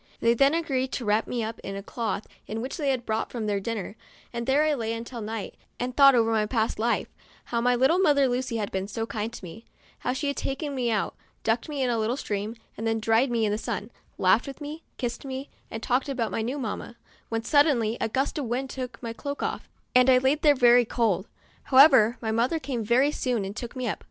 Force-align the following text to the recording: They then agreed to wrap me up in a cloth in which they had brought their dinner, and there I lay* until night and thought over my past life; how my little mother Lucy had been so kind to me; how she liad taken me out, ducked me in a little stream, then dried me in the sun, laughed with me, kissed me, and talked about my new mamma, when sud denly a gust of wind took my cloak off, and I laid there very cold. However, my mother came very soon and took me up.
They 0.19 0.33
then 0.33 0.55
agreed 0.55 0.91
to 0.93 1.05
wrap 1.05 1.27
me 1.27 1.43
up 1.43 1.59
in 1.59 1.75
a 1.75 1.83
cloth 1.83 2.25
in 2.47 2.59
which 2.59 2.77
they 2.77 2.89
had 2.89 3.05
brought 3.05 3.29
their 3.29 3.59
dinner, 3.59 3.95
and 4.33 4.47
there 4.47 4.63
I 4.63 4.73
lay* 4.73 4.93
until 4.93 5.21
night 5.21 5.53
and 5.79 5.95
thought 5.95 6.15
over 6.15 6.31
my 6.31 6.47
past 6.47 6.79
life; 6.79 7.07
how 7.45 7.61
my 7.61 7.75
little 7.75 7.99
mother 7.99 8.27
Lucy 8.27 8.57
had 8.57 8.71
been 8.71 8.87
so 8.87 9.05
kind 9.05 9.31
to 9.31 9.45
me; 9.45 9.63
how 9.99 10.11
she 10.11 10.31
liad 10.33 10.37
taken 10.37 10.73
me 10.73 10.89
out, 10.89 11.13
ducked 11.43 11.69
me 11.69 11.83
in 11.83 11.91
a 11.91 11.99
little 11.99 12.17
stream, 12.17 12.55
then 12.79 12.99
dried 12.99 13.29
me 13.29 13.45
in 13.45 13.51
the 13.51 13.59
sun, 13.59 13.91
laughed 14.17 14.47
with 14.47 14.59
me, 14.59 14.81
kissed 14.97 15.23
me, 15.23 15.51
and 15.69 15.83
talked 15.83 16.09
about 16.09 16.31
my 16.31 16.41
new 16.41 16.57
mamma, 16.57 16.95
when 17.29 17.43
sud 17.43 17.67
denly 17.67 17.95
a 18.01 18.09
gust 18.09 18.39
of 18.39 18.45
wind 18.45 18.71
took 18.71 18.97
my 19.03 19.13
cloak 19.13 19.43
off, 19.43 19.69
and 19.93 20.09
I 20.09 20.17
laid 20.17 20.41
there 20.41 20.55
very 20.55 20.83
cold. 20.83 21.27
However, 21.65 22.17
my 22.21 22.31
mother 22.31 22.57
came 22.57 22.83
very 22.83 23.11
soon 23.11 23.45
and 23.45 23.55
took 23.55 23.75
me 23.75 23.87
up. 23.87 23.99